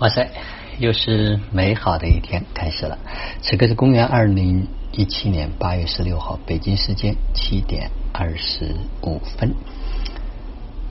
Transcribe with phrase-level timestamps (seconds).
[0.00, 0.30] 哇塞，
[0.78, 2.96] 又是美好的一天开始了。
[3.42, 9.54] 此刻是公元二零一七年八月十六号，北京时间七点二十五分。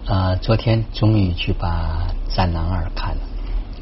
[0.06, 3.22] 啊，昨天终于去把《战狼二》看了，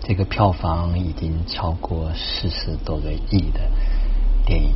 [0.01, 3.59] 这个票房已经超过四十多个亿的
[4.45, 4.69] 电影。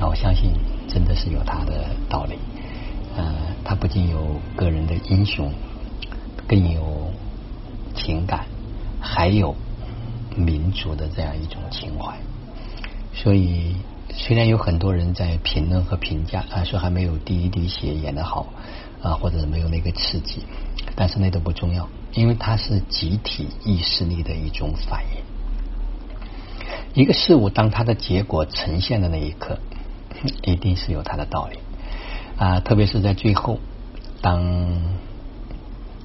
[0.00, 0.50] 那，我相信
[0.88, 2.36] 真的是有它的道理。
[3.16, 3.32] 呃，
[3.64, 5.52] 它不仅有个人的英雄，
[6.48, 7.12] 更有
[7.94, 8.46] 情感，
[9.00, 9.54] 还有。
[10.36, 12.16] 民族的这样一种情怀，
[13.14, 13.76] 所以
[14.10, 18.46] 虽然有很多人在评论和评价啊，说还没有第一滴血演得好
[19.02, 20.42] 啊，或者是没有那个刺激，
[20.94, 25.22] 但是那都不重要，因为它是集体意识力的一种反应。
[26.94, 29.58] 一个事物当它的结果呈现的那一刻，
[30.42, 31.58] 一定是有它的道理
[32.36, 33.58] 啊，特别是在最后，
[34.20, 34.44] 当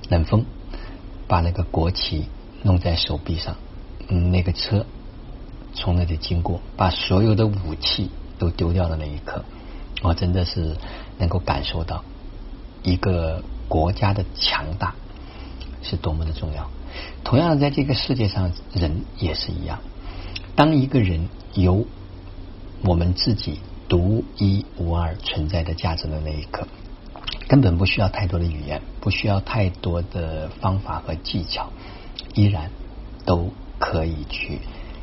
[0.10, 0.46] 冷风
[1.28, 2.28] 把那个国旗
[2.64, 3.56] 弄在手臂上。
[4.14, 4.86] 嗯，那个车
[5.74, 9.46] 从那里经过，把所有的武器都丢掉的那一刻，
[10.02, 10.76] 我真的是
[11.18, 12.04] 能够感受到
[12.84, 14.96] 一个国家的强大
[15.82, 16.70] 是多么的重要。
[17.24, 19.80] 同样，在这个世界上，人也是一样。
[20.58, 21.86] 当一个人有
[22.84, 26.68] 我们自己独一无二存在的价值的那一刻，
[27.48, 31.72] 根本不需要太多的语言，不需要太多的方法和技巧，
[32.34, 32.72] 依然
[33.26, 33.54] 都。
[33.82, 34.60] 可以去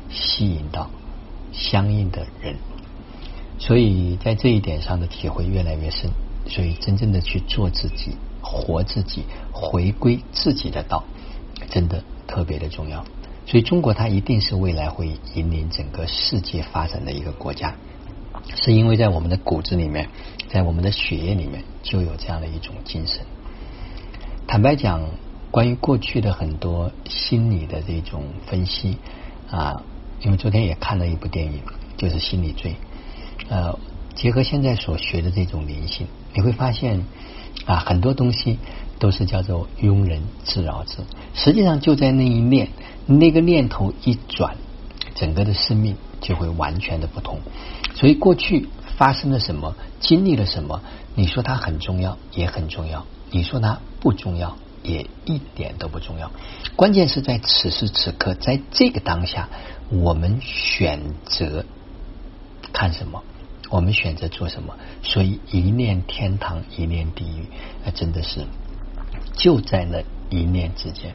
[0.09, 0.89] 吸引到
[1.51, 2.55] 相应的人，
[3.59, 6.09] 所以在这一点上的体会越来越深。
[6.47, 11.03] 所以，真正的去做自己、活自己、回归自己的道，
[11.69, 13.03] 真的特别的重要。
[13.45, 17.75] 所以，中国它一定是未来会引领整个世界发展的一个国家，
[18.55, 20.09] 是因为在我们的骨子里面，
[20.47, 23.19] 在我们的血液里面就有这样的一种精神。
[24.47, 25.01] 坦白讲。
[25.51, 28.97] 关于过去的很多心理的这种分析
[29.49, 29.81] 啊，
[30.21, 31.61] 因为昨天也看了一部电影，
[31.97, 32.71] 就是《心理罪》。
[33.49, 33.79] 呃，
[34.13, 37.03] 结合现在所学的这种灵性，你会发现
[37.65, 38.59] 啊，很多东西
[38.99, 40.97] 都是叫做庸人自扰之。
[41.33, 42.69] 实际上就在那一念，
[43.07, 44.55] 那个念头一转，
[45.15, 47.39] 整个的生命就会完全的不同。
[47.95, 50.81] 所以过去发生了什么，经历了什么，
[51.15, 54.55] 你说它很重要，也很重要；你说它不重要。
[54.83, 56.31] 也一点都不重要，
[56.75, 59.49] 关键是在此时此刻，在这个当下，
[59.89, 61.65] 我们选择
[62.71, 63.23] 看什么，
[63.69, 64.75] 我们选择做什么。
[65.03, 67.47] 所以一念天堂，一念地狱，
[67.83, 68.45] 那真的是
[69.33, 71.13] 就在那一念之间，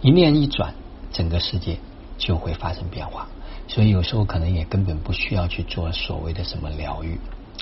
[0.00, 0.74] 一念一转，
[1.12, 1.78] 整个世界
[2.18, 3.28] 就会发生变化。
[3.68, 7.18] 所以有时候可能也根本不需要去做所谓的什么疗愈，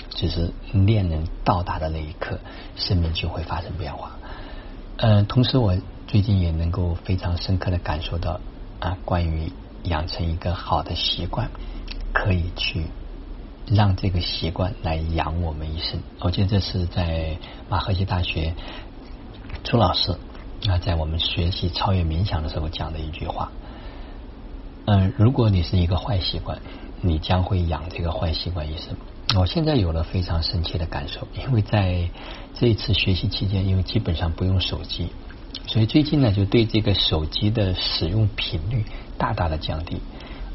[0.09, 2.39] 只是念能到达的那一刻，
[2.75, 4.17] 生命就会发生变化。
[4.97, 5.75] 嗯，同时我
[6.07, 8.39] 最近也能够非常深刻的感受到
[8.79, 9.51] 啊，关于
[9.83, 11.49] 养成一个好的习惯，
[12.13, 12.85] 可以去
[13.65, 15.99] 让这个习惯来养我们一生。
[16.19, 17.37] 我记得这是在
[17.67, 18.53] 马赫西大学
[19.63, 20.11] 朱老师
[20.67, 23.51] 啊，在我们学习超越冥想的时候讲的一句话。
[24.85, 26.59] 嗯，如果你是一个坏习惯，
[27.01, 28.95] 你将会养这个坏习惯一生。
[29.37, 32.09] 我现在有了非常深切的感受，因为在
[32.59, 35.07] 这一次学习期间，因为基本上不用手机，
[35.67, 38.83] 所以最近呢，就对这个手机的使用频率
[39.17, 40.01] 大大的降低。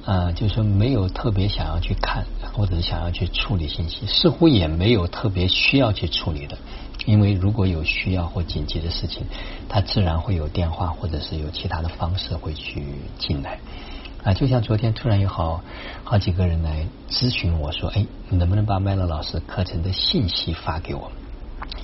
[0.04, 6.56] 啊，就是说没有特别想要去看，或者是想要去处理信息，似乎也没有特别需要去处理的。
[7.06, 9.24] 因为如果有需要或紧急的事情，
[9.68, 12.84] 它自然会有电话或者是有其他的方式会去
[13.18, 13.58] 进来。
[14.26, 15.62] 啊，就像昨天突然有好
[16.02, 21.12] 好几个人来咨询我说，哎，你能不能把麦乐老师课程的信息发给我？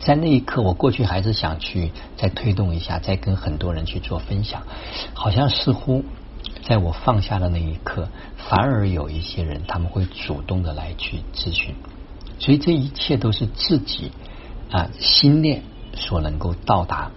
[0.00, 4.64] 在那一刻，我过去还是想去再推动一下，再跟很多人去做分享，
[5.14, 6.04] 好像似乎
[6.64, 11.76] 在我放下的那一刻，反而有一些人他们会主动的来去咨询，
[12.41, 14.10] 所以这一切都是自己
[14.72, 15.62] 啊心念
[15.94, 17.12] 所能够到达。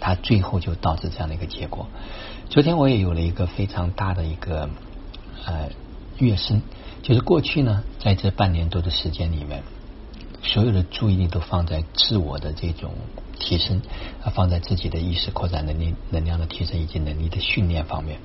[0.00, 1.86] 它最后就导致这样的一个结果。
[2.50, 4.68] 昨天我也有了一个非常大的一个
[5.44, 5.70] 呃
[6.18, 6.62] 跃升，
[7.02, 9.62] 就是过去呢，在这半年多的时间里面，
[10.42, 12.92] 所有的注意力都放在自我的这种
[13.40, 13.82] 提升，
[14.22, 18.20] 啊，放在自己的意识扩展能力、能量的提升以及能力的训练方面。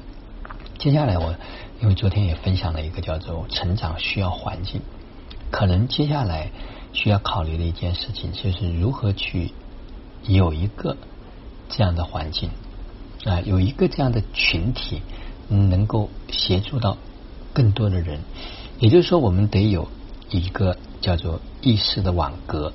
[0.78, 1.36] 接下来我
[1.82, 4.82] 因为昨天也分享了一个叫做成长需要环境，
[5.50, 6.52] 可能接下来
[6.94, 9.52] 需要考虑的一件事情就是如何去
[10.24, 10.98] 有一个。
[11.72, 12.50] 这样的环境
[13.26, 15.02] 啊，有一个这样的群体，
[15.50, 16.98] 能够协助到
[17.54, 18.22] 更多的人。
[18.80, 19.90] 也就是说，我们得有
[20.30, 22.72] 一个叫做意识的网格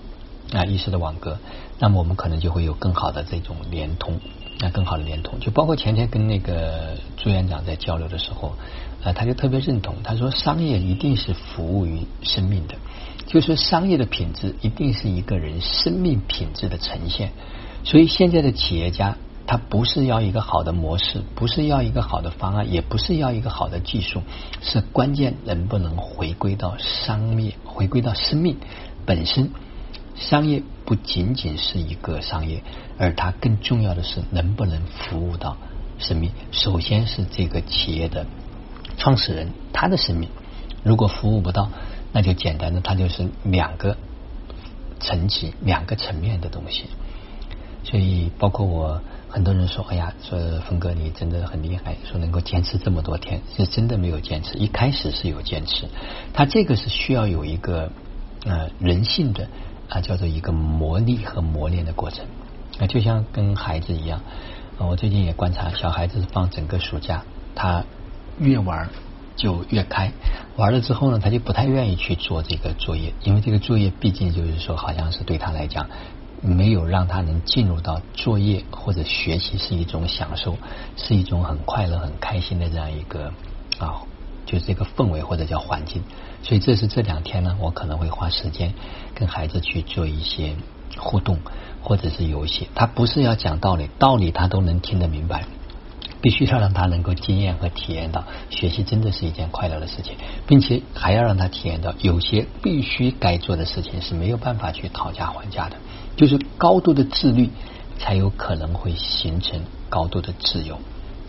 [0.53, 1.39] 啊，意识的网格。
[1.79, 4.21] 那么，我们可能就会有更好的这种连通，
[4.61, 5.41] 那更好的连通。
[5.41, 8.55] 就包括前天跟那个朱院长在交流的时候，
[9.03, 12.77] 啊，他就特别认同，他说商业一定是服务于生命的，
[13.27, 17.33] 就是商业的品质一定是一个人生命品质的呈现。
[17.83, 24.23] 所以现在的企业家，他不是要一个好的模式，不是要一个好的方案，也不是要一个好的技术，
[24.63, 28.57] 是关键能不能回归到商业，回归到生命
[29.05, 29.51] 本身。
[30.17, 32.63] 商业不仅仅是一个商业，
[32.99, 35.57] 而它更重要的是能不能服务到
[35.99, 36.31] 生命。
[36.53, 38.25] 首先是这个企业的
[38.97, 40.31] 创始人他的生命，
[40.85, 41.69] 如果服务不到，
[42.13, 43.97] 那就简单的，它就是两个
[45.01, 46.85] 层级、两个层面的东西。
[47.83, 49.03] 所以，包括我
[49.35, 54.57] 很多人说：“哎呀，说峰哥你真的很厉害，说能够坚持这么多天，是真的没有坚持。
[54.57, 55.89] 一开始是有坚持，
[56.33, 57.91] 他这个是需要有一个
[58.45, 59.49] 呃人性的。”
[59.91, 62.25] 啊，叫做一个磨砺和磨练的过程。
[62.79, 64.23] 啊，就像跟孩子一样，
[64.79, 67.25] 我最近也观察，小孩子放整个暑假，
[67.57, 67.85] 他
[68.39, 68.89] 越玩
[69.37, 70.13] 就越开，
[70.57, 75.91] 玩了之后呢，他就不太愿意去做这个作业，因为这个作业毕竟就是说，好像是对他来讲，
[76.45, 80.57] 没有让他能进入到作业或者学习是一种享受，
[80.97, 83.33] 是一种很快乐、很开心的这样一个
[83.79, 84.03] 啊。
[84.47, 86.03] 就是这个氛围或者叫环境，
[86.43, 88.75] 所以这是这两天呢，我可能会花时间
[89.15, 90.55] 跟孩子去做一些
[90.99, 91.39] 互动
[91.81, 92.69] 或者是游戏。
[92.75, 95.47] 他不是要讲道理，道理他都能听得明白，
[96.25, 100.15] 必须要让他能够经验和体验到学习真的是一件快乐的事情，
[100.47, 105.77] 并且还要让他体验到有些必须该做的事情是没有办法去讨价还价的，
[106.17, 107.51] 就是高度的自律
[107.99, 109.61] 才有可能会形成
[109.91, 110.79] 高度的自由。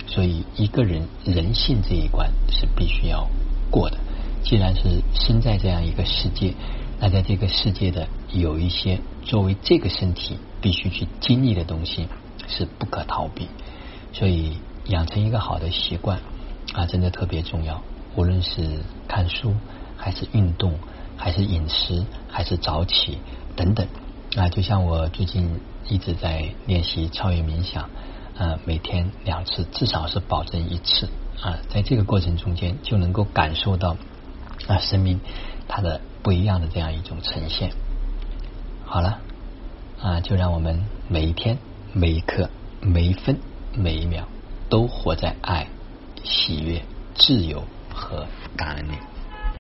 [0.07, 3.27] 所以，一个人人性这一关是必须要
[3.69, 3.97] 过的。
[4.43, 6.53] 既然是生在这样一个世界，
[7.01, 12.07] 那在这个世界的有一些作为这个身体必须去经历的东西
[12.47, 13.49] 是不可逃避。
[14.13, 14.53] 所以，
[14.87, 16.19] 养成一个好的习惯
[16.73, 17.81] 啊，真的特别重要。
[18.15, 19.55] 无论是看书，
[19.97, 20.73] 还是运动，
[21.17, 23.17] 还是饮食，还是早起
[23.55, 23.87] 等等
[24.35, 27.89] 啊，就像我最近一直在练习超越冥想。
[28.37, 31.07] 呃，每天两次，至少是保证一次
[31.41, 33.95] 啊，在这个过程中间就能够感受到
[34.67, 35.21] 啊，生命
[35.69, 37.71] 它的不一样的这样一种呈现。
[38.85, 39.19] 好了
[40.01, 41.57] 啊，就让我们每一天、
[41.93, 42.49] 每一刻、
[42.81, 43.39] 每一分、
[43.73, 44.27] 每一秒
[44.69, 45.67] 都活在爱、
[46.23, 46.81] 喜悦、
[47.15, 47.63] 自由
[47.93, 48.95] 和感恩里。